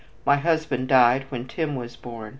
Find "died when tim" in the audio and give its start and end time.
0.87-1.75